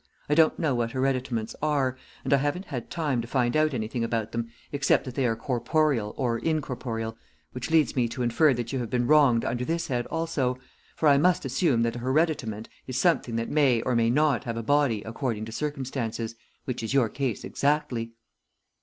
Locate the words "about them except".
4.03-5.05